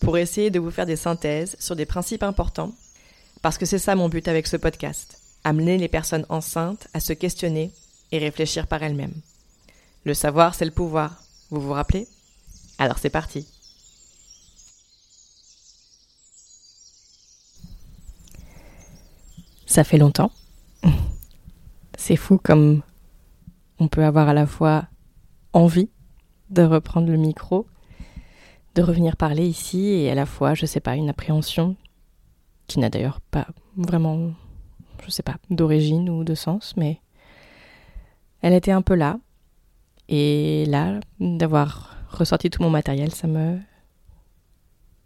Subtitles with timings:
[0.00, 2.72] pour essayer de vous faire des synthèses sur des principes importants,
[3.42, 7.12] parce que c'est ça mon but avec ce podcast, amener les personnes enceintes à se
[7.12, 7.72] questionner
[8.12, 9.20] et réfléchir par elles-mêmes.
[10.04, 12.06] Le savoir, c'est le pouvoir, vous vous rappelez?
[12.78, 13.46] Alors c'est parti.
[19.66, 20.30] Ça fait longtemps.
[21.98, 22.82] C'est fou comme
[23.78, 24.86] on peut avoir à la fois
[25.52, 25.90] envie
[26.50, 27.66] de reprendre le micro,
[28.76, 31.76] de revenir parler ici, et à la fois, je sais pas, une appréhension
[32.66, 34.32] qui n'a d'ailleurs pas vraiment,
[35.04, 37.00] je sais pas, d'origine ou de sens, mais
[38.42, 39.18] elle était un peu là.
[40.08, 43.58] Et là, d'avoir ressorti tout mon matériel, ça me,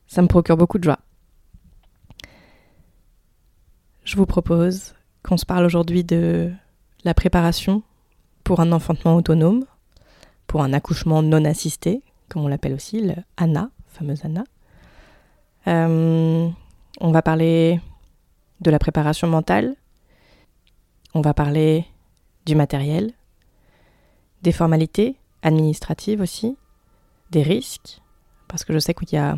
[0.09, 0.99] ça me procure beaucoup de joie.
[4.03, 6.53] Je vous propose qu'on se parle aujourd'hui de
[7.05, 7.85] la préparation
[8.43, 9.65] pour un enfantement autonome,
[10.49, 14.45] pour un accouchement non assisté, comme on l'appelle aussi, le ANA, fameuse ANA.
[15.67, 16.49] Euh,
[17.01, 17.81] on va parler
[18.61, 19.75] de la préparation mentale,
[21.15, 21.85] on va parler
[22.47, 23.13] du matériel,
[24.43, 26.57] des formalités administratives aussi,
[27.31, 28.01] des risques,
[28.49, 29.37] parce que je sais qu'il y a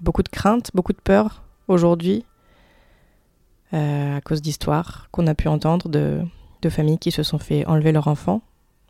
[0.00, 2.24] beaucoup de craintes, beaucoup de peurs aujourd'hui
[3.72, 6.22] euh, à cause d'histoires qu'on a pu entendre de,
[6.62, 8.42] de familles qui se sont fait enlever leur enfant,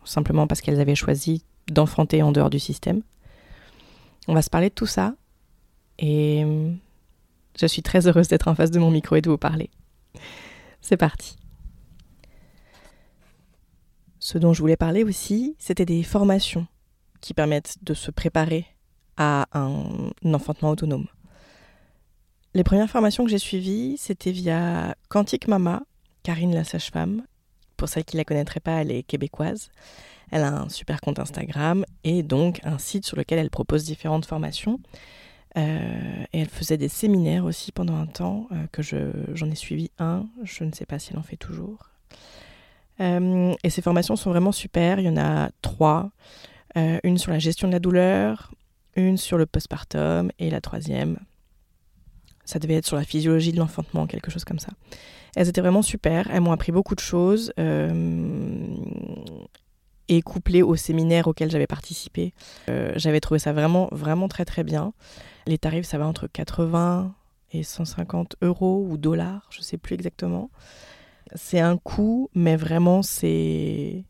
[0.05, 3.03] simplement parce qu'elles avaient choisi d'enfanter en dehors du système.
[4.29, 5.15] On va se parler de tout ça,
[5.99, 6.73] et euh,
[7.59, 9.71] je suis très heureuse d'être en face de mon micro et de vous parler.
[10.81, 11.37] C'est parti.
[14.19, 16.67] Ce dont je voulais parler aussi, c'était des formations
[17.21, 18.67] qui permettent de se préparer
[19.17, 21.07] à un enfantement autonome.
[22.55, 25.83] Les premières formations que j'ai suivies, c'était via Quantique Mama,
[26.23, 27.23] Karine la sage-femme.
[27.81, 29.71] Pour celles qui ne la connaîtraient pas, elle est québécoise.
[30.31, 34.27] Elle a un super compte Instagram et donc un site sur lequel elle propose différentes
[34.27, 34.81] formations.
[35.57, 39.91] Euh, et elle faisait des séminaires aussi pendant un temps, euh, que j'en ai suivi
[39.99, 41.89] un, je ne sais pas si elle en fait toujours.
[43.01, 46.11] Euh, et ces formations sont vraiment super, il y en a trois.
[46.77, 48.53] une sur la gestion de la douleur,
[48.95, 51.19] une sur le postpartum et la troisième
[52.51, 54.73] ça devait être sur la physiologie de l'enfantement, quelque chose comme ça.
[55.37, 57.53] Elles étaient vraiment super, elles m'ont appris beaucoup de choses.
[57.59, 58.77] Euh,
[60.09, 62.35] et couplées au séminaire auquel j'avais participé,
[62.69, 64.93] euh, j'avais trouvé ça vraiment, vraiment très très bien.
[65.47, 67.15] Les tarifs, ça va entre 80
[67.53, 70.51] et 150 euros ou dollars, je sais plus exactement.
[71.37, 74.05] C'est un coût, mais vraiment c'est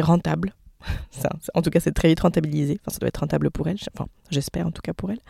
[0.00, 0.54] rentable.
[1.54, 2.80] en tout cas, c'est très vite rentabilisé.
[2.80, 3.78] Enfin, ça doit être rentable pour elle.
[3.94, 5.20] Enfin, j'espère en tout cas pour elle.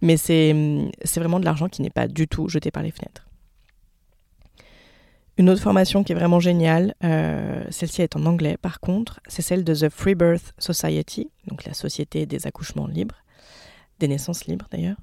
[0.00, 0.52] Mais c'est
[1.16, 3.28] vraiment de l'argent qui n'est pas du tout jeté par les fenêtres.
[5.38, 9.40] Une autre formation qui est vraiment géniale, euh, celle-ci est en anglais par contre, c'est
[9.40, 13.16] celle de The Free Birth Society, donc la société des accouchements libres,
[13.98, 14.98] des naissances libres d'ailleurs,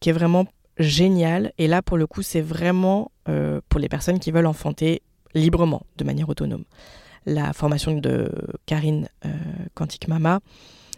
[0.00, 0.46] qui est vraiment
[0.78, 1.52] géniale.
[1.56, 5.02] Et là, pour le coup, c'est vraiment euh, pour les personnes qui veulent enfanter
[5.34, 6.64] librement, de manière autonome.
[7.26, 8.30] la formation de
[8.66, 9.30] Karine euh,
[9.74, 10.40] Quantique Mama,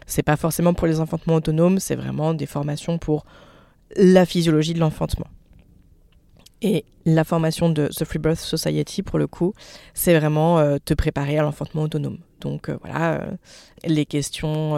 [0.07, 3.25] c'est pas forcément pour les enfantements autonomes, c'est vraiment des formations pour
[3.95, 5.27] la physiologie de l'enfantement.
[6.61, 9.53] Et la formation de The Free Birth Society, pour le coup,
[9.93, 12.17] c'est vraiment euh, te préparer à l'enfantement autonome.
[12.41, 13.31] Donc euh, voilà, euh,
[13.85, 14.75] les questions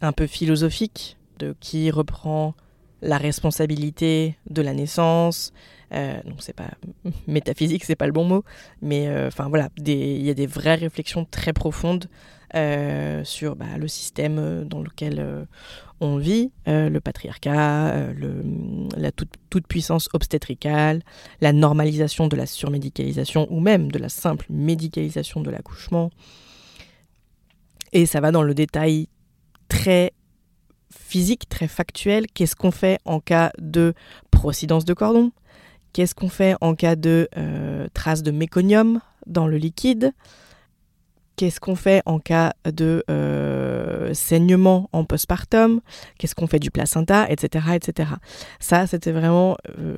[0.00, 2.54] un peu philosophiques de qui reprend
[3.00, 5.52] la responsabilité de la naissance.
[5.92, 6.70] Donc c'est pas
[7.26, 8.44] métaphysique, c'est pas le bon mot,
[8.80, 12.06] mais enfin voilà, il y a des vraies réflexions très profondes
[13.24, 15.46] sur bah, le système dans lequel
[16.02, 18.42] on vit, euh, le patriarcat, euh,
[18.96, 21.02] la toute, puissance obstétricale,
[21.40, 26.10] la normalisation de la surmédicalisation ou même de la simple médicalisation de l'accouchement.
[27.92, 29.06] Et ça va dans le détail
[29.68, 30.12] très
[30.90, 32.26] physique, très factuel.
[32.34, 33.94] Qu'est-ce qu'on fait en cas de
[34.32, 35.30] procidence de cordon?
[35.92, 40.12] Qu'est-ce qu'on fait en cas de euh, traces de méconium dans le liquide?
[41.36, 45.80] Qu'est-ce qu'on fait en cas de euh, saignement en postpartum?
[46.18, 48.10] Qu'est-ce qu'on fait du placenta, etc., etc.
[48.60, 49.96] Ça, c'était vraiment euh,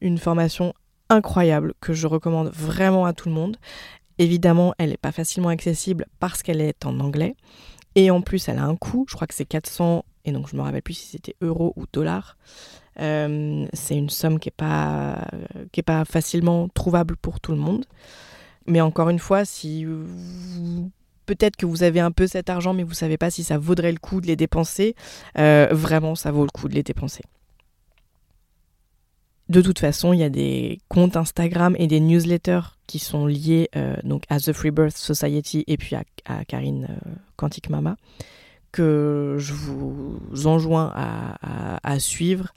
[0.00, 0.74] une formation
[1.08, 3.56] incroyable que je recommande vraiment à tout le monde.
[4.18, 7.36] Évidemment, elle n'est pas facilement accessible parce qu'elle est en anglais.
[7.94, 9.04] Et en plus, elle a un coût.
[9.08, 11.84] Je crois que c'est 400, et donc je me rappelle plus si c'était euros ou
[11.92, 12.36] dollars.
[13.00, 15.26] Euh, c'est une somme qui n'est pas,
[15.72, 17.84] qui est pas facilement trouvable pour tout le monde.
[18.66, 19.86] Mais encore une fois, si
[21.26, 23.58] peut-être que vous avez un peu cet argent, mais vous ne savez pas si ça
[23.58, 24.94] vaudrait le coup de les dépenser,
[25.38, 27.22] euh, vraiment, ça vaut le coup de les dépenser.
[29.48, 33.68] De toute façon, il y a des comptes Instagram et des newsletters qui sont liés
[33.76, 36.88] euh, donc à The Free Birth Society et puis à, Karine
[37.36, 37.96] Quantique Mama
[38.72, 42.52] que je vous enjoins à, suivre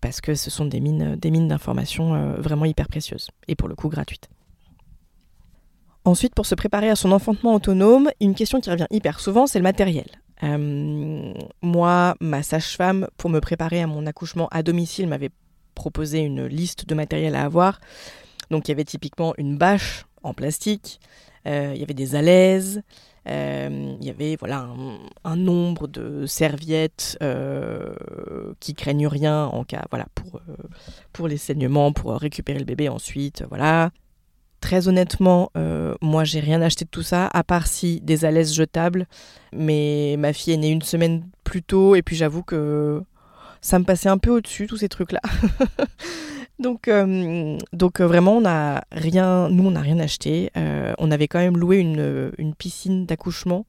[0.00, 4.28] parce que ce sont des mines, d'informations vraiment hyper précieuses et pour le coup gratuites.
[6.04, 9.58] Ensuite, pour se préparer à son enfantement autonome, une question qui revient hyper souvent, c'est
[9.58, 10.06] le matériel.
[10.42, 15.30] Euh, moi, ma sage-femme, pour me préparer à mon accouchement à domicile, m'avait
[15.74, 17.80] proposé une liste de matériel à avoir.
[18.50, 21.00] Donc il y avait typiquement une bâche en plastique,
[21.46, 22.82] euh, il y avait des alaises,
[23.28, 24.68] euh, il y avait voilà
[25.24, 27.18] un, nombre de serviettes
[28.60, 30.40] qui craignent rien en cas voilà pour
[31.12, 33.90] pour les saignements, pour récupérer le bébé ensuite, voilà.
[34.60, 38.54] Très honnêtement, euh, moi j'ai rien acheté de tout ça, à part si des alaises
[38.54, 39.06] jetables.
[39.52, 43.02] Mais ma fille est née une semaine plus tôt, et puis j'avoue que
[43.60, 45.20] ça me passait un peu au-dessus, tous ces trucs-là.
[46.58, 50.50] donc, euh, donc euh, vraiment, on rien, nous on n'a rien acheté.
[50.98, 53.66] on avait quand même loué une, piscine d'accouchement,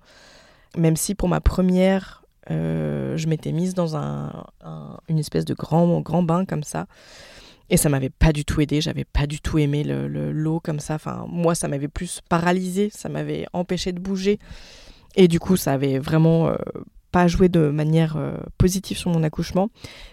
[0.77, 4.45] même si pour ma première, je m'étais mise dans un,
[5.07, 6.87] une espèce de grand, grand bain comme ça.
[7.69, 10.59] Et ça m'avait pas du tout aidé, j'avais pas du tout aimé l'eau le, l'eau
[10.59, 10.95] comme ça.
[10.95, 14.39] Enfin, moi, ça m'avait plus paralysé, ça m'avait empêché de bouger.
[15.15, 16.55] Et du coup, ça avait vraiment euh,
[17.11, 19.69] pas joué de manière euh, positive sur mon accouchement.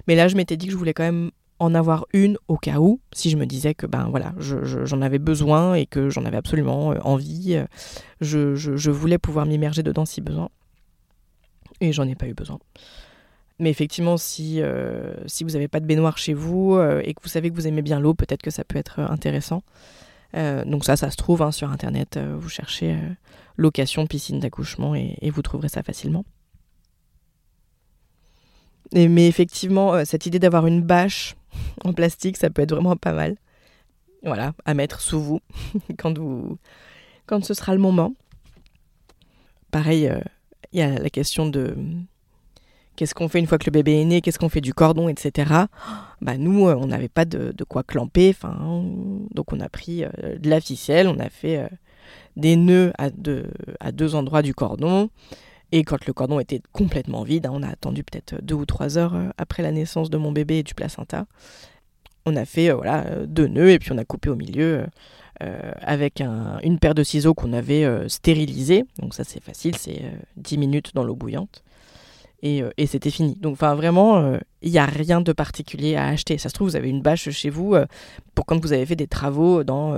[0.06, 1.30] Mais là, je m'étais dit que je voulais quand même
[1.62, 5.18] en avoir une au cas où, si je me disais que ben voilà, j'en avais
[5.18, 7.62] besoin et que j'en avais absolument euh, envie.
[8.20, 10.48] Je, je, voulais pouvoir m'immerger dedans si besoin.
[11.80, 12.58] Et j'en ai pas eu besoin.
[13.58, 17.22] Mais effectivement, si, euh, si vous n'avez pas de baignoire chez vous euh, et que
[17.22, 19.62] vous savez que vous aimez bien l'eau, peut-être que ça peut être intéressant.
[20.34, 22.18] Euh, donc ça, ça se trouve hein, sur Internet.
[22.18, 22.98] vous cherchez
[23.56, 26.24] location piscine d'accouchement et, vous trouverez ça facilement.
[28.92, 31.36] mais effectivement, cette idée d'avoir une bâche
[31.84, 33.36] en plastique, ça peut être vraiment pas mal.
[34.24, 35.40] Voilà, à mettre sous vous
[35.98, 36.58] quand, vous,
[37.26, 38.14] quand ce sera le moment.
[39.70, 40.10] Pareil,
[40.72, 41.74] il y a la question de
[42.94, 45.08] Qu'est-ce qu'on fait une fois que le bébé est né Qu'est-ce qu'on fait du cordon,
[45.08, 45.50] etc.
[46.20, 48.36] Bah nous, euh, on n'avait pas de, quoi clamper.
[49.34, 51.68] donc on a pris euh, de la ficelle, on a fait euh,
[52.36, 53.08] des nœuds à
[53.80, 55.10] à deux endroits du cordon.
[55.72, 58.98] Et quand le cordon était complètement vide, hein, on a attendu peut-être deux ou trois
[58.98, 61.26] heures après la naissance de mon bébé et du placenta.
[62.26, 64.86] On a fait voilà deux nœuds et puis on a coupé au milieu
[65.40, 66.20] avec
[66.62, 68.84] une paire de ciseaux qu'on avait stérilisé.
[69.00, 70.02] Donc ça c'est facile, c'est
[70.36, 71.64] 10 minutes dans l'eau bouillante.
[72.44, 73.34] Euh, et, c'était fini.
[73.34, 76.38] Donc vraiment, il euh, n'y a rien de particulier à acheter.
[76.38, 77.86] Ça se trouve, vous avez une bâche chez vous euh,
[78.34, 79.92] pour quand vous avez fait des travaux dans,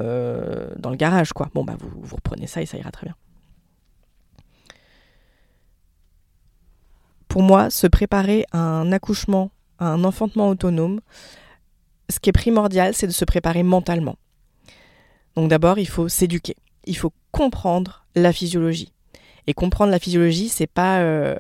[0.77, 1.33] dans le garage.
[1.33, 1.49] quoi.
[1.55, 3.15] Bon, bah vous reprenez ça et ça ira très bien.
[7.35, 9.51] Pour moi, se préparer à un accouchement,
[9.81, 11.01] à un enfantement autonome,
[12.09, 14.15] ce qui est primordial, c'est de se préparer mentalement.
[15.35, 16.55] Donc d'abord, il faut s'éduquer.
[16.85, 18.93] Il faut comprendre la physiologie.
[19.49, 21.35] Et comprendre la physiologie, c'est pas euh,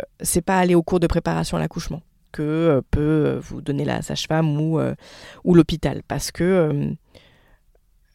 [0.44, 4.02] pas aller au cours de préparation à l'accouchement que euh, peut euh, vous donner la
[4.02, 6.92] sage-femme ou l'hôpital, parce que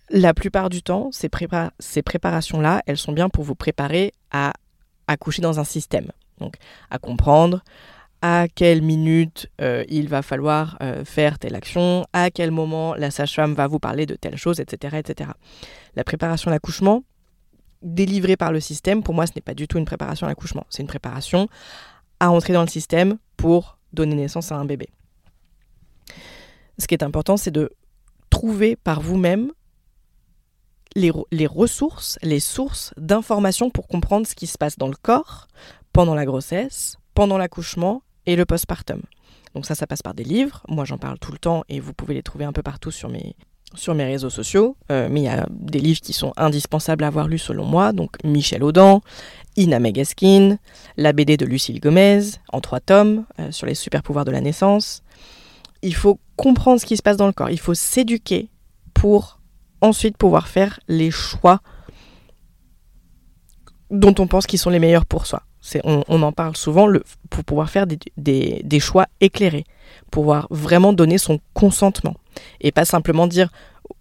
[0.10, 1.30] La plupart du temps, ces,
[1.80, 4.52] ces préparations-là, elles sont bien pour vous préparer à
[5.08, 6.12] accoucher dans un système.
[6.40, 6.56] Donc,
[6.90, 7.64] à comprendre
[8.22, 13.12] à quelle minute euh, il va falloir euh, faire telle action, à quel moment la
[13.12, 14.98] sage-femme va vous parler de telle chose, etc.
[14.98, 15.32] etc.
[15.96, 17.04] La préparation à l'accouchement,
[17.82, 20.66] délivrée par le système, pour moi, ce n'est pas du tout une préparation à l'accouchement.
[20.70, 21.48] C'est une préparation
[22.20, 24.90] à entrer dans le système pour donner naissance à un bébé.
[26.78, 27.72] Ce qui est important, c'est de
[28.30, 29.52] trouver par vous-même
[30.96, 35.48] les, les, ressources, les sources d'informations pour comprendre ce qui se passe dans le corps
[35.94, 39.02] pendant la grossesse, pendant l'accouchement et le postpartum.
[39.56, 40.64] Donc ça, ça passe par des livres.
[40.68, 43.10] Moi, j'en parle tout le temps et vous pouvez les trouver un peu partout sur
[43.10, 43.36] mes,
[43.74, 44.78] sur mes réseaux sociaux.
[44.92, 47.92] Euh, mais il y a des livres qui sont indispensables à avoir lus selon moi.
[47.92, 49.02] Donc Michel Audin,
[49.58, 50.58] Ina Megaskin,
[50.98, 52.22] la BD de Lucille Gomez,
[52.54, 55.02] en trois tomes, euh, sur les super pouvoirs de la naissance.
[55.82, 57.50] Il faut comprendre ce qui se passe dans le corps.
[57.50, 58.50] Il faut s'éduquer
[58.94, 59.40] pour
[59.82, 61.62] ensuite pouvoir faire les choix
[63.90, 65.44] dont on pense qu'ils sont les meilleurs pour soi
[65.84, 66.88] on, en parle souvent
[67.30, 69.66] pour pouvoir faire des, choix éclairés,
[70.12, 72.16] pouvoir vraiment donner son consentement
[72.62, 73.50] et pas simplement dire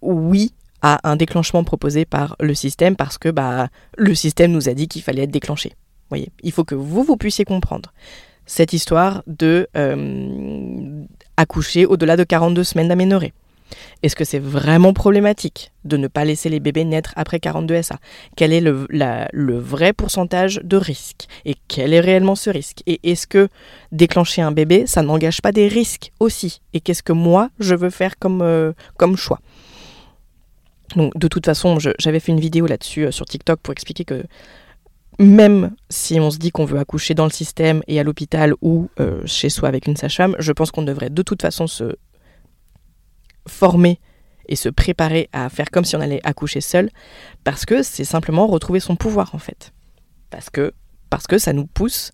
[0.01, 4.73] oui à un déclenchement proposé par le système parce que bah, le système nous a
[4.73, 5.73] dit qu'il fallait être déclenché.
[6.09, 7.91] Voyez, il faut que vous, vous puissiez comprendre
[8.45, 11.03] cette histoire de euh,
[11.37, 13.33] accoucher au-delà de 42 semaines d'aménorrhée.
[14.03, 17.97] Est-ce que c'est vraiment problématique de ne pas laisser les bébés naître après 42 SA
[18.35, 21.27] Quel est le, vrai pourcentage de risque?
[21.45, 22.81] Et quel est réellement ce risque?
[22.85, 23.49] Et est-ce que
[23.91, 26.61] déclencher un bébé, ça n'engage pas des risques aussi?
[26.73, 28.73] Et qu'est-ce que moi, je veux faire comme, euh,
[29.15, 29.39] choix?
[30.95, 34.23] Donc, de toute façon, j'avais fait une vidéo là-dessus euh, sur TikTok pour expliquer que
[35.19, 38.89] même si on se dit qu'on veut accoucher dans le système et à l'hôpital ou
[38.99, 41.97] euh, chez soi avec une sage-femme, je pense qu'on devrait de toute façon se
[43.49, 43.99] former
[44.47, 46.89] et se préparer à faire comme si on allait accoucher seul,
[47.43, 49.71] parce que c'est simplement retrouver son pouvoir en fait.
[50.31, 50.73] Parce que,
[51.09, 52.11] parce que ça nous pousse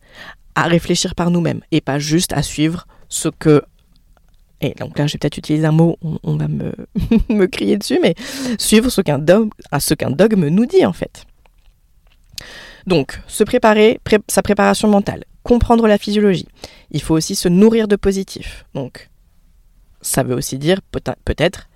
[0.56, 3.64] à réfléchir par nous-mêmes et pas juste à suivre ce que...
[4.62, 6.74] Et donc là, je vais peut-être utiliser un mot, on, va me,
[7.30, 8.16] me, crier dessus, mais
[8.58, 9.50] suivre ce qu'un dogme,
[9.80, 11.26] ce qu'un dogme nous dit en fait.
[12.88, 16.48] Donc, se préparer, sa préparation mentale, comprendre la physiologie.
[16.92, 18.66] Il faut aussi se nourrir de positif.
[18.74, 19.10] Donc,
[20.06, 21.68] ça veut aussi dire peut-être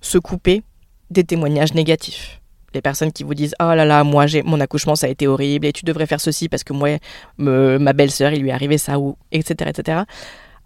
[0.00, 0.62] se couper
[1.10, 2.40] des témoignages négatifs.
[2.72, 5.26] Les personnes qui vous disent Oh là là, moi, j'ai mon accouchement, ça a été
[5.26, 6.98] horrible, et tu devrais faire ceci parce que moi,
[7.36, 10.02] ma belle-sœur, il lui est arrivé ça, ou etc., etc.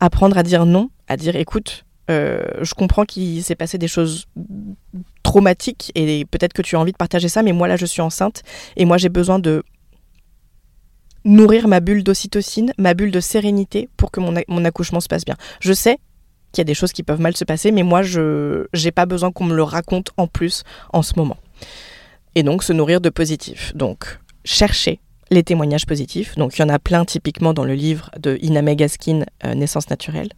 [0.00, 4.26] Apprendre à dire non, à dire Écoute, euh, je comprends qu'il s'est passé des choses
[5.22, 8.00] traumatiques, et peut-être que tu as envie de partager ça, mais moi, là, je suis
[8.00, 8.42] enceinte,
[8.76, 9.64] et moi, j'ai besoin de
[11.24, 15.24] nourrir ma bulle d'ocytocine, ma bulle de sérénité pour que mon, mon accouchement se passe
[15.24, 15.36] bien.
[15.60, 15.98] Je sais
[16.52, 19.06] qu'il y a des choses qui peuvent mal se passer, mais moi, je n'ai pas
[19.06, 21.36] besoin qu'on me le raconte en plus en ce moment.
[22.34, 23.72] Et donc, se nourrir de positif.
[23.74, 25.00] Donc, chercher
[25.30, 26.36] les témoignages positifs.
[26.36, 29.90] Donc, il y en a plein typiquement dans le livre de Ina Megaskin, euh, Naissance
[29.90, 30.30] naturelle.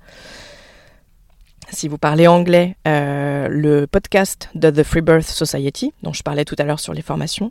[1.72, 6.44] Si vous parlez anglais, euh, le podcast de The Free Birth Society, dont je parlais
[6.44, 7.50] tout à l'heure sur les formations,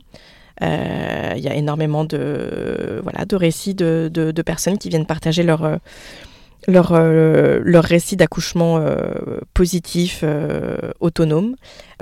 [0.62, 5.42] euh, il y a énormément de, voilà, de récits de, de, personnes qui viennent partager
[5.42, 5.78] leur,
[6.68, 11.56] leur, euh, leur récit d'accouchement euh, positif, euh, autonome.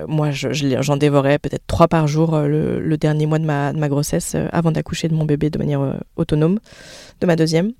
[0.07, 4.37] moi, j'en dévorais peut-être trois par jour le, dernier mois de ma, de ma grossesse
[4.53, 6.59] avant d'accoucher de mon bébé de manière autonome,
[7.21, 7.73] de ma deuxième.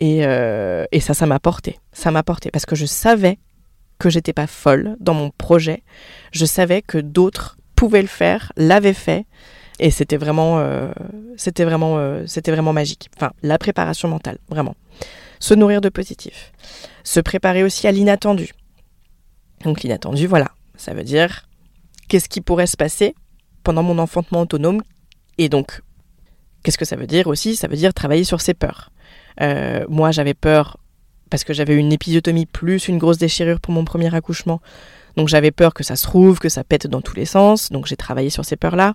[0.00, 1.78] Et, et ça, ça m'a porté.
[1.92, 3.38] Ça m'a porté parce que je savais
[3.98, 5.82] que j'étais pas folle dans mon projet.
[6.32, 9.24] Je savais que d'autres pouvaient le faire, l'avaient fait.
[9.78, 10.62] Et c'était vraiment,
[11.36, 13.08] c'était vraiment, c'était vraiment magique.
[13.16, 14.74] Enfin, la préparation mentale, vraiment
[15.46, 16.52] se nourrir de positif.
[17.04, 18.50] Se préparer aussi à l'inattendu.
[19.62, 21.48] Donc l'inattendu, voilà, ça veut dire
[22.08, 23.14] qu'est-ce qui pourrait se passer
[23.62, 24.82] pendant mon enfantement autonome
[25.38, 25.82] et donc
[26.62, 27.54] qu'est-ce que ça veut dire aussi?
[27.54, 28.90] Ça veut dire travailler sur ses peurs.
[29.40, 30.78] Euh, moi j'avais peur
[31.30, 34.60] parce que j'avais une épisiotomie plus une grosse déchirure pour mon premier accouchement.
[35.16, 37.70] Donc j'avais peur que ça se trouve, que ça pète dans tous les sens.
[37.70, 38.94] Donc j'ai travaillé sur ces peurs-là.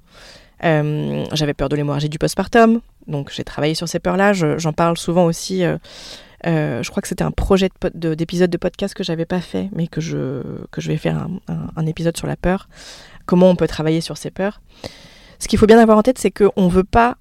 [0.64, 2.82] Euh, j'avais peur de l'hémorragie du postpartum.
[3.08, 4.34] Donc j'ai travaillé sur ces peurs-là.
[4.34, 5.78] J'en parle souvent aussi euh,
[6.44, 10.02] je crois que c'était un projet d'épisode de, podcast que j'avais pas fait, mais que
[10.02, 10.42] je,
[10.78, 12.68] vais faire un, épisode sur la peur.
[13.26, 14.62] Comment on peut travailler sur ces peurs.
[15.40, 17.18] Ce qu'il faut bien avoir en tête, c'est qu'on ne veut pas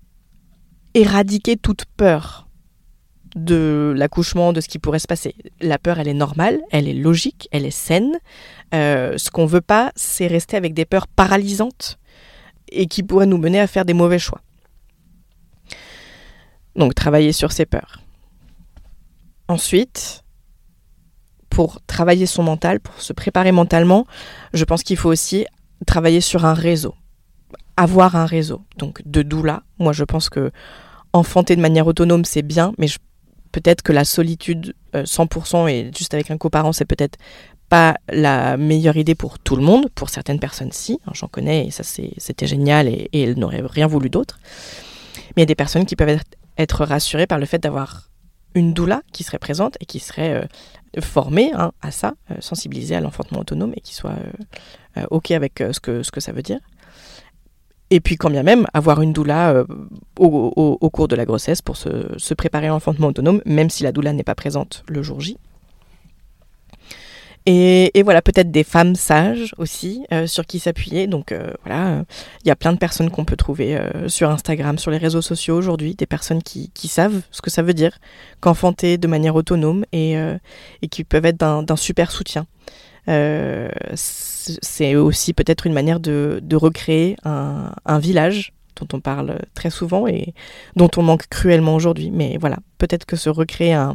[0.94, 2.48] éradiquer toute peur
[3.36, 5.34] de l'accouchement, de ce qui pourrait se passer.
[5.60, 8.18] La peur, elle est normale, elle est logique, elle est saine.
[8.74, 11.98] Euh, ce qu'on veut pas, c'est rester avec des peurs paralysantes
[12.70, 14.40] et qui pourraient nous mener à faire des mauvais choix.
[16.76, 18.00] Donc travailler sur ces peurs.
[19.50, 20.23] Ensuite,
[21.49, 24.07] pour travailler son mental, pour se préparer mentalement,
[24.54, 25.45] je pense qu'il faut aussi
[25.88, 26.95] travailler sur un réseau,
[27.76, 28.62] avoir un réseau.
[28.78, 30.52] Donc de doula, moi je pense que
[31.12, 32.87] enfanter de manière autonome c'est bien, mais
[33.50, 37.19] peut-être que la solitude 100% et juste avec un coparent c'est peut-être
[37.69, 39.88] pas la meilleure idée pour tout le monde.
[39.97, 41.00] Pour certaines personnes, si.
[41.09, 44.38] Hein, j'en connais et ça, c'était génial et, elles n'auraient rien voulu d'autre.
[45.35, 46.21] Mais il y a des personnes qui peuvent
[46.57, 48.09] être, rassurées par le fait d'avoir
[48.54, 52.97] une doula qui serait présente et qui serait euh, formée hein, à ça, euh, sensibilisée
[52.97, 54.16] à l'enfantement autonome et qui soit
[54.97, 56.59] euh, OK avec ce, que, ce ça veut dire.
[57.92, 59.64] Et puis, quand bien même, avoir une doula
[60.16, 63.90] au, cours de la grossesse pour se, se préparer à l'enfantement autonome, même si la
[63.90, 65.38] doula n'est pas présente le jour J.
[67.47, 71.06] Et, voilà, peut-être des femmes sages aussi euh, sur qui s'appuyer.
[71.06, 72.04] Donc euh, voilà,
[72.44, 75.23] il y a plein de personnes qu'on peut trouver euh, sur Instagram, sur les réseaux
[75.23, 77.99] sociaux aujourd'hui, des personnes qui, savent ce que ça veut dire
[78.40, 80.16] qu'enfanter de manière autonome et,
[80.90, 82.47] qui peuvent être d'un super soutien.
[83.06, 90.35] c'est aussi peut-être une manière de, recréer un, village dont on parle très souvent et
[90.76, 92.11] dont on manque cruellement aujourd'hui.
[92.11, 93.94] Mais voilà, peut-être que se recréer un,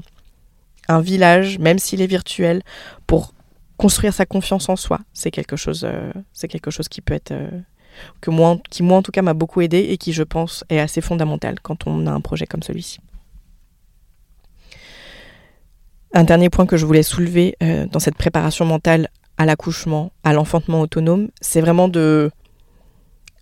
[0.88, 2.62] un village, même s'il est virtuel,
[3.08, 3.35] pour
[3.78, 6.12] construire sa confiance en soi, c'est quelque chose, euh,
[6.90, 7.50] qui peut être euh,
[8.28, 11.02] moi, qui moi en tout cas m'a beaucoup aidé et qui je pense est assez
[11.02, 13.00] fondamental quand on a un projet comme celui-ci.
[16.14, 20.32] Un dernier point que je voulais soulever euh, dans cette préparation mentale à l'accouchement, à
[20.34, 22.32] l'enfantement autonome, c'est vraiment de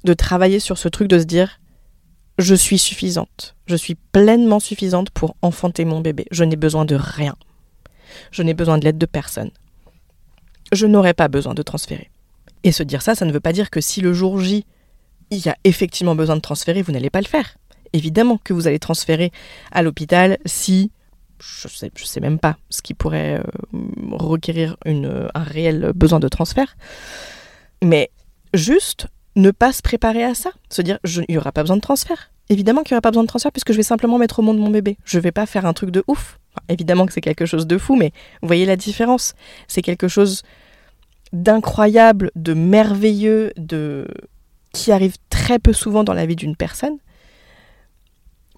[0.03, 1.59] de travailler sur ce truc de se dire
[2.39, 6.95] je suis suffisante, je suis pleinement suffisante pour enfanter mon bébé, je n'ai besoin de
[6.95, 7.35] rien.
[8.31, 9.51] Je n'ai besoin de l'aide de personne
[10.71, 12.09] je n'aurais pas besoin de transférer.
[12.63, 14.65] Et se dire ça, ça ne veut pas dire que si le jour J,
[15.31, 17.57] il y a effectivement besoin de transférer, vous n'allez pas le faire.
[17.91, 19.31] Évidemment que vous allez transférer
[19.71, 20.91] à l'hôpital si,
[21.39, 23.77] je sais, sais même pas, ce qui pourrait euh,
[24.11, 26.75] requérir une, un réel besoin de transfert.
[27.83, 28.09] Mais
[28.53, 30.51] juste ne pas se préparer à ça.
[30.69, 32.31] Se dire, il n'y aura pas besoin de transfert.
[32.49, 34.57] Évidemment qu'il n'y aura pas besoin de transfert puisque je vais simplement mettre au monde
[34.57, 34.97] mon bébé.
[35.05, 36.39] Je ne vais pas faire un truc de ouf.
[36.69, 39.33] Évidemment que c'est quelque chose de fou, mais vous voyez la différence.
[39.67, 40.43] C'est quelque chose
[41.31, 44.07] d'incroyable, de merveilleux, de
[44.71, 46.97] qui arrive très peu souvent dans la vie d'une personne.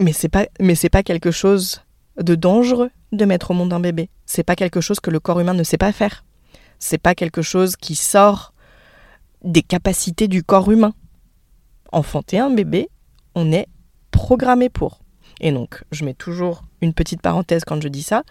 [0.00, 1.82] Mais c'est pas mais pas quelque chose
[2.20, 4.10] de dangereux de mettre au monde un bébé.
[4.26, 6.24] C'est pas quelque chose que le corps humain ne sait pas faire.
[6.78, 8.52] C'est pas quelque chose qui sort
[9.42, 10.94] des capacités du corps humain.
[11.92, 12.88] Enfanter un bébé,
[13.34, 13.68] on est
[14.10, 15.00] programmé pour.
[15.40, 18.22] Et donc, je mets toujours une petite parenthèse quand je dis ça.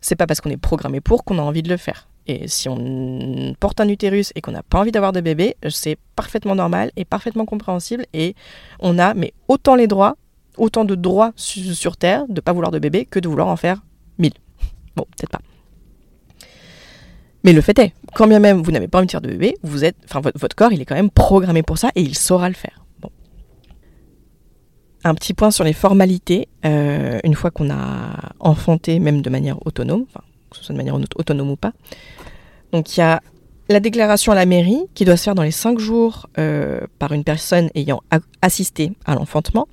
[0.00, 2.08] C'est pas parce qu'on est programmé pour qu'on a envie de le faire.
[2.26, 5.98] Et si on porte un utérus et qu'on n'a pas envie d'avoir de bébé, c'est
[6.16, 8.06] parfaitement normal et parfaitement compréhensible.
[8.14, 8.34] Et
[8.80, 10.16] on a mais autant les droits,
[10.56, 13.82] autant de droits sur Terre de pas vouloir de bébé que de vouloir en faire
[14.18, 14.32] mille.
[14.96, 15.40] Bon, peut-être pas.
[17.42, 19.56] Mais le fait est, quand bien même vous n'avez pas envie de faire de bébé,
[19.62, 22.48] vous êtes, enfin votre, corps, il est quand même programmé pour ça et il saura
[22.48, 22.83] le faire.
[25.04, 26.48] Un petit point sur les formalités.
[26.64, 30.78] Euh, une fois qu'on a enfanté, même de manière autonome, enfin que ce soit de
[30.78, 31.72] manière autonome ou pas.
[32.72, 33.20] Donc il y a
[33.68, 37.12] la déclaration à la mairie qui doit se faire dans les cinq jours euh, par
[37.12, 38.02] une personne ayant
[38.42, 39.68] assisté à l'enfantement.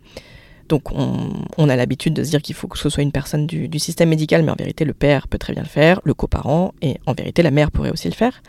[0.69, 3.77] Donc on, a l'habitude de se dire qu'il faut que ce soit une personne du,
[3.77, 6.97] système médical, mais en vérité le père peut très bien le faire, le coparent, et
[7.05, 8.41] en vérité la mère pourrait aussi le faire.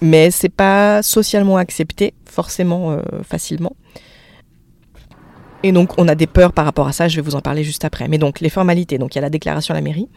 [0.00, 3.76] Mais c'est pas socialement accepté forcément euh, facilement.
[5.62, 7.64] Et donc on a des peurs par rapport à ça, je vais vous en parler
[7.64, 8.08] juste après.
[8.08, 10.08] Mais donc les formalités, donc il y a la déclaration à la mairie,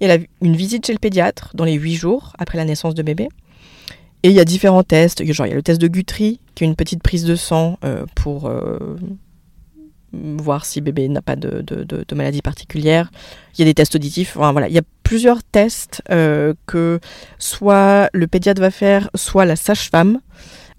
[0.00, 2.94] il y a une visite chez le pédiatre dans les 8 jours après la naissance
[2.94, 3.28] de bébé.
[4.22, 5.24] Et il y a différents tests.
[5.32, 7.78] Genre, il y a le test de Guthrie, qui est une petite prise de sang
[7.84, 8.96] euh, pour euh,
[10.12, 11.64] voir si bébé n'a pas de,
[12.14, 13.10] maladie particulière.
[13.54, 14.36] Il y a des tests auditifs.
[14.36, 14.68] Enfin, voilà.
[14.68, 17.00] Il y a plusieurs tests euh, que
[17.38, 20.20] soit le pédiatre va faire, soit la sage-femme.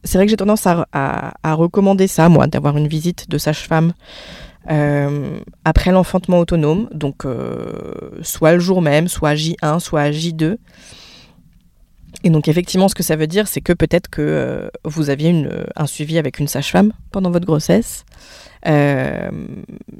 [0.03, 3.93] C'est vrai que j'ai tendance à, recommander ça, moi, d'avoir une visite de sage-femme
[4.69, 10.57] euh, après l'enfantement autonome, donc euh, soit le jour même, soit J1, soit J2.
[12.23, 15.47] Et donc effectivement, ce que ça veut dire, c'est que peut-être que euh, vous aviez
[15.75, 18.05] un suivi avec une sage-femme pendant votre grossesse,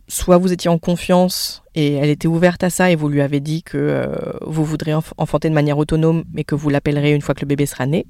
[0.07, 3.39] soit vous étiez en confiance et elle était ouverte à ça et vous lui avez
[3.39, 4.05] dit que
[4.45, 7.65] vous voudrez enfanter de manière autonome, mais que vous l'appellerez une fois que le bébé
[7.65, 8.05] sera né.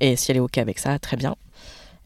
[0.00, 1.36] Et si elle est OK avec ça, très bien.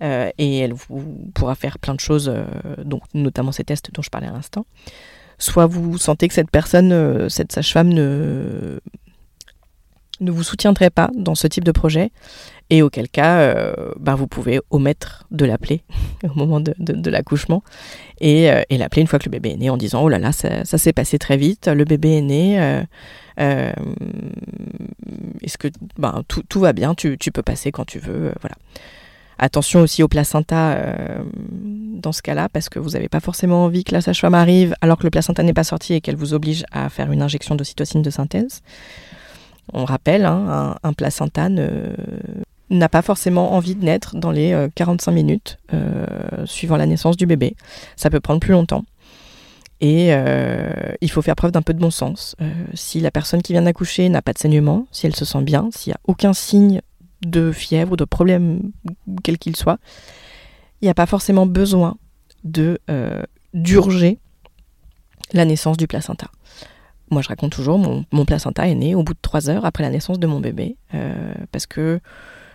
[0.02, 2.44] Euh, et elle vous pourra faire plein de choses, euh,
[2.84, 4.64] donc notamment ces tests dont je parlais à l'instant.
[5.38, 8.80] Soit vous sentez que cette personne, euh, cette sage-femme ne,
[10.20, 12.10] ne vous soutiendrait pas dans ce type de projet,
[12.70, 15.82] et auquel cas, ben vous pouvez omettre de l'appeler
[16.24, 17.62] au moment de, l'accouchement,
[18.20, 20.32] et, et l'appeler une fois que le bébé est né en disant Oh là là,
[20.32, 22.84] ça, s'est passé très vite, le bébé est né.
[23.38, 23.74] Est-ce
[25.58, 28.56] que ben, tout, va bien, tu, peux passer quand tu veux, voilà.
[29.38, 33.84] Attention aussi au placenta euh, dans ce cas-là, parce que vous n'avez pas forcément envie
[33.84, 36.64] que la sage-femme arrive alors que le placenta n'est pas sorti et qu'elle vous oblige
[36.72, 38.62] à faire une injection d'ocytocine de synthèse.
[39.72, 41.48] On rappelle, hein, un, placenta
[42.70, 45.58] n'a pas forcément envie de naître dans les 45 minutes
[46.44, 47.56] suivant la naissance du bébé.
[47.96, 48.84] Ça peut prendre plus longtemps.
[49.80, 52.34] Et euh, il faut faire preuve d'un peu de bon sens.
[52.40, 55.42] Euh, si la personne qui vient d'accoucher n'a pas de saignement, si elle se sent
[55.42, 56.80] bien, s'il n'y a aucun signe
[57.22, 58.72] de fièvre ou de problème
[59.22, 59.78] quel qu'il soit,
[60.80, 61.96] il n'y a pas forcément besoin
[62.44, 63.22] de euh,
[63.54, 64.18] d'urger
[65.32, 66.28] la naissance du placenta.
[67.10, 69.90] Moi, je raconte toujours, mon, placenta est né au bout de trois heures après la
[69.90, 70.76] naissance de mon bébé,
[71.52, 72.00] parce que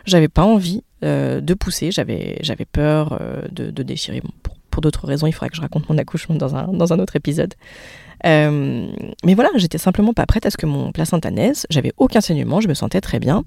[0.05, 3.19] j'avais pas envie de pousser, j'avais peur
[3.51, 4.31] de, de déchirer mon
[4.73, 7.15] pour d'autres raisons, il faudra que je raconte mon accouchement dans un, dans un autre
[7.15, 7.53] épisode.
[8.25, 8.87] Euh,
[9.23, 11.67] mais voilà, j'étais simplement pas prête à ce que mon placenta naisse.
[11.69, 13.43] J'avais aucun saignement, je me sentais très bien.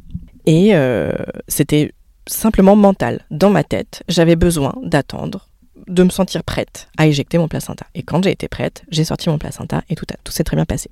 [0.46, 1.10] Et euh,
[1.48, 1.92] c'était
[2.28, 3.26] simplement mental.
[3.32, 5.48] Dans ma tête, j'avais besoin d'attendre,
[5.88, 7.86] de me sentir prête à éjecter mon placenta.
[7.94, 10.64] Et quand j'ai été prête, j'ai sorti mon placenta et tout, tout s'est très bien
[10.64, 10.90] passé.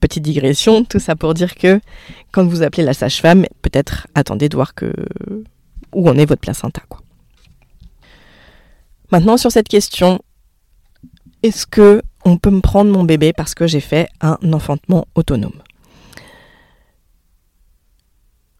[0.00, 1.80] Petite digression, tout ça pour dire que
[2.32, 4.92] quand vous appelez la sage-femme, peut-être attendez de voir que
[5.92, 6.82] où en est votre placenta.
[6.88, 7.00] Quoi.
[9.10, 10.20] Maintenant sur cette question,
[11.42, 15.62] est-ce que on peut me prendre mon bébé parce que j'ai fait un enfantement autonome?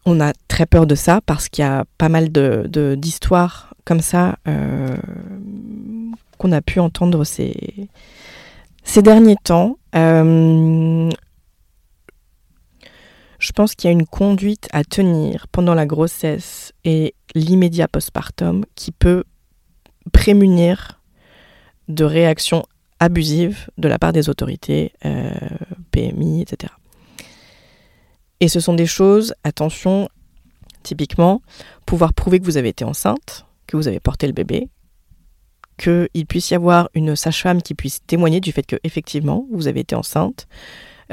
[0.05, 4.01] On a très peur de ça parce qu'il y a pas mal de, d'histoires comme
[4.01, 4.95] ça euh,
[6.37, 7.89] qu'on a pu entendre ces,
[8.83, 9.79] ces derniers temps.
[9.95, 11.09] Euh,
[13.39, 18.63] je pense qu'il y a une conduite à tenir pendant la grossesse et l'immédiat postpartum
[18.75, 19.23] qui peut
[20.13, 21.01] prémunir
[21.87, 22.65] de réactions
[22.99, 25.31] abusives de la part des autorités, euh,
[25.89, 26.71] PMI, etc.
[28.39, 30.09] Et ce sont des choses, attention,
[30.83, 31.41] typiquement,
[31.87, 34.67] pouvoir prouver que vous avez été enceinte, que vous avez porté le bébé,
[35.77, 39.79] qu'il puisse y avoir une sage-femme qui puisse témoigner du fait que effectivement vous avez
[39.81, 40.47] été enceinte,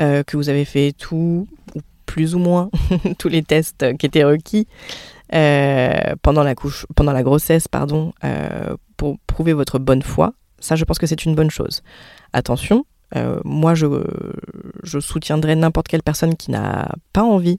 [0.01, 2.71] euh, que vous avez fait tout, ou plus ou moins,
[3.19, 4.67] tous les tests qui étaient requis
[5.35, 10.33] euh, pendant, la grossesse pardon, euh, pour prouver votre bonne foi.
[10.59, 11.83] Ça, je pense que c'est une bonne chose.
[12.33, 12.87] Attention,
[13.45, 17.59] moi, je soutiendrai n'importe quelle personne qui n'a pas envie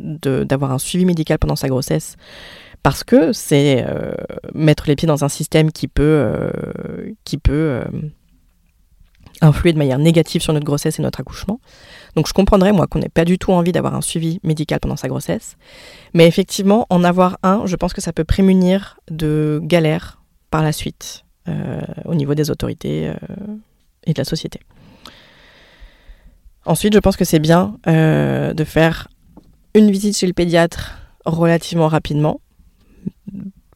[0.00, 2.16] d'avoir un suivi médical pendant sa grossesse
[2.82, 3.84] parce que c'est
[4.54, 6.50] mettre les pieds dans un système qui peut,
[7.24, 7.82] qui peut
[9.40, 11.60] influer de manière négative sur notre grossesse et notre accouchement.
[12.16, 14.96] Donc je comprendrais, moi, qu'on n'ait pas du tout envie d'avoir un suivi médical pendant
[14.96, 15.56] sa grossesse.
[16.14, 20.72] Mais effectivement, en avoir un, je pense que ça peut prémunir de galères par la
[20.72, 23.14] suite euh, au niveau des autorités euh,
[24.04, 24.60] et de la société.
[26.64, 29.08] Ensuite, je pense que c'est bien euh, de faire
[29.74, 32.40] une visite chez le pédiatre relativement rapidement,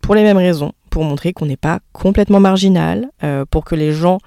[0.00, 3.10] pour les mêmes raisons, pour montrer qu'on n'est pas complètement marginal,
[3.50, 4.18] pour que les gens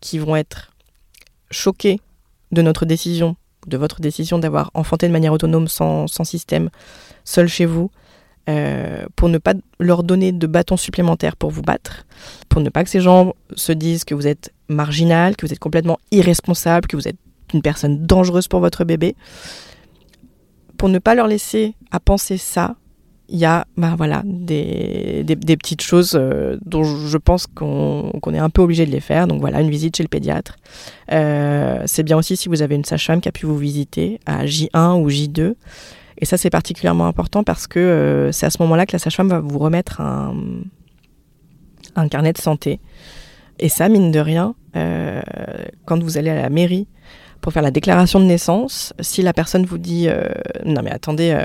[0.00, 0.72] qui vont être
[1.50, 2.00] choqués
[2.52, 3.36] de notre décision
[3.66, 6.70] de votre décision d'avoir enfanté de manière autonome sans, système,
[7.24, 7.90] seul chez vous,
[8.48, 12.06] euh, pour ne pas leur donner de bâtons supplémentaires pour vous battre,
[12.48, 15.58] pour ne pas que ces gens se disent que vous êtes marginal, que vous êtes
[15.58, 17.18] complètement irresponsable, que vous êtes
[17.52, 19.14] une personne dangereuse pour votre bébé.
[20.78, 22.76] Pour ne pas leur laisser à penser ça,
[23.30, 28.38] il y a bah, voilà, des, des, petites choses euh, dont je pense qu'on est
[28.38, 29.28] un peu obligé de les faire.
[29.28, 30.56] Donc voilà, une visite chez le pédiatre.
[31.12, 34.44] Euh, c'est bien aussi si vous avez une sage-femme qui a pu vous visiter à
[34.44, 35.54] J1 ou J2.
[36.18, 39.28] Et ça, c'est particulièrement important parce que euh, c'est à ce moment-là que la sage-femme
[39.28, 40.34] va vous remettre un,
[41.94, 42.80] un carnet de santé.
[43.60, 44.54] Et ça, mine de rien,
[45.84, 46.88] quand vous allez à la mairie
[47.40, 50.08] pour faire la déclaration de naissance, si la personne vous dit
[50.64, 51.36] Non, mais attendez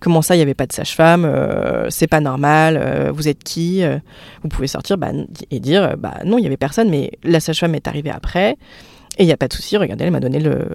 [0.00, 2.78] Comment ça, il n'y avait pas de sage-femme euh, C'est pas normal.
[2.80, 3.98] Euh, vous êtes qui euh,
[4.42, 5.10] Vous pouvez sortir bah,
[5.50, 8.56] et dire bah non, il n'y avait personne, mais la sage-femme est arrivée après.
[9.18, 9.76] Et il n'y a pas de souci.
[9.76, 10.68] Regardez, elle m'a donné le,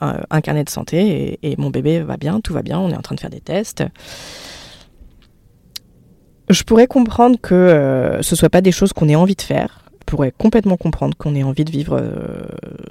[0.00, 2.78] un, carnet de santé et, mon bébé va bien, tout va bien.
[2.78, 3.84] On est en train de faire des tests.
[6.50, 9.85] Je pourrais comprendre que ce ne soit pas des choses qu'on ait envie de faire
[10.06, 12.46] pourrait complètement comprendre qu'on ait envie de vivre euh,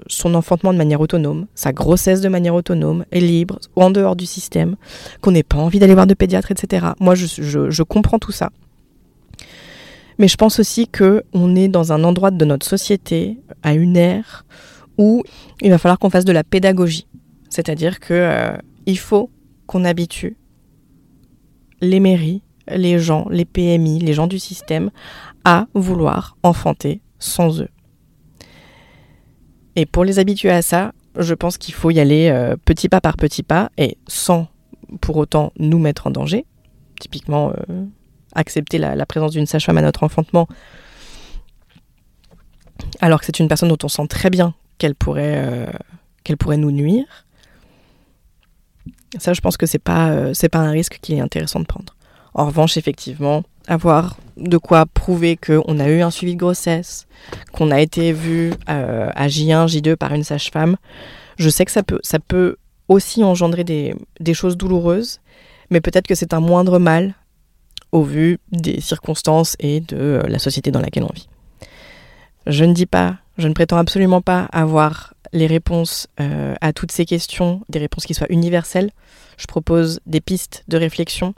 [0.07, 4.15] son enfantement de manière autonome, sa grossesse de manière autonome et libre, ou en dehors
[4.15, 4.75] du système,
[5.21, 6.87] qu'on n'ait pas envie d'aller voir de pédiatre, etc.
[6.99, 8.51] Moi, je, comprends tout ça.
[10.19, 14.45] Mais je pense aussi qu'on est dans un endroit de notre société, à une ère,
[14.97, 15.23] où
[15.61, 17.07] il va falloir qu'on fasse de la pédagogie.
[17.49, 18.57] C'est-à-dire qu'il euh,
[18.97, 19.29] faut
[19.67, 20.37] qu'on habitue
[21.81, 24.91] les mairies, les gens, les PMI, les gens du système
[25.43, 27.69] à vouloir enfanter sans eux.
[29.75, 33.01] Et pour les habituer à ça, je pense qu'il faut y aller euh, petit pas
[33.01, 34.47] par petit pas et sans
[35.01, 36.45] pour autant nous mettre en danger.
[36.99, 37.85] Typiquement, euh,
[38.33, 40.47] accepter la, présence d'une sage-femme à notre enfantement,
[43.01, 45.65] alors que c'est une personne dont on sent très bien qu'elle pourrait, euh,
[46.23, 47.25] qu'elle pourrait nous nuire.
[49.17, 51.95] Ça, je pense que c'est pas, c'est pas un risque qui est intéressant de prendre.
[52.33, 57.07] En revanche, effectivement, avoir de quoi prouver qu'on a eu un suivi de grossesse,
[57.53, 60.75] qu'on a été vu euh, à J1, J2 par une sage-femme,
[61.37, 65.19] je sais que ça peut, ça peut aussi engendrer des, choses douloureuses,
[65.69, 67.15] mais peut-être que c'est un moindre mal
[67.91, 71.29] au vu des circonstances et de euh, la société dans laquelle on vit.
[72.45, 76.91] Je ne dis pas, je ne prétends absolument pas avoir les réponses euh, à toutes
[76.91, 78.91] ces questions, des réponses qui soient universelles.
[79.37, 81.33] Je propose des pistes de réflexion,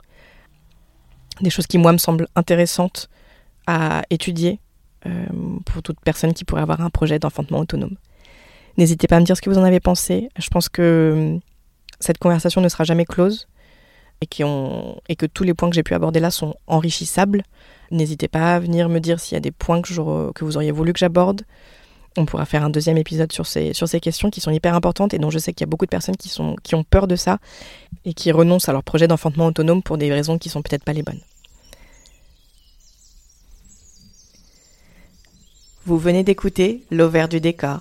[1.42, 3.08] des choses qui, moi, me semblent intéressantes
[3.66, 4.60] à étudier
[5.06, 5.26] euh,
[5.66, 7.96] pour toute personne qui pourrait avoir un projet d'enfantement autonome.
[8.76, 10.28] N'hésitez pas à me dire ce que vous en avez pensé.
[10.38, 11.38] Je pense que
[12.00, 13.48] cette conversation ne sera jamais close
[14.20, 17.42] et, que tous les points que j'ai pu aborder là sont enrichissables.
[17.90, 20.92] N'hésitez pas à venir me dire s'il y a des points que vous auriez voulu
[20.92, 21.42] que j'aborde.
[22.16, 25.30] On pourra faire un deuxième épisode sur ces, questions qui sont hyper importantes et dont
[25.30, 27.38] je sais qu'il y a beaucoup de personnes qui, ont peur de ça
[28.04, 30.92] et qui renoncent à leur projet d'enfantement autonome pour des raisons qui sont peut-être pas
[30.92, 31.20] les bonnes.
[35.86, 37.80] Vous venez d'écouter L'Auvert du décor.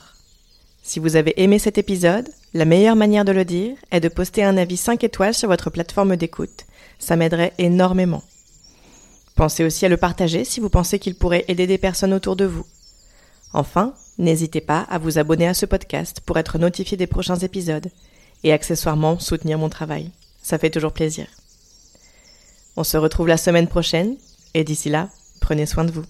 [0.84, 4.44] Si vous avez aimé cet épisode, la meilleure manière de le dire est de poster
[4.44, 6.66] un avis 5 étoiles sur votre plateforme d'écoute.
[7.00, 8.24] Ça m'aiderait énormément.
[9.36, 12.46] Pensez aussi à le partager si vous pensez qu'il pourrait aider des personnes autour de
[12.46, 12.66] vous.
[13.54, 17.90] Enfin, n'hésitez pas à vous abonner à ce podcast pour être notifié des prochains épisodes
[18.44, 20.12] et accessoirement soutenir mon travail.
[20.42, 21.28] Ça fait toujours plaisir.
[22.76, 24.18] On se retrouve la semaine prochaine
[24.54, 25.10] et d'ici là,
[25.42, 26.06] prenez soin de vous.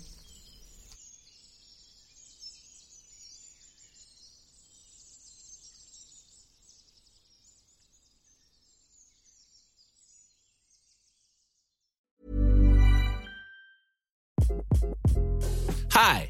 [15.96, 16.30] Hi,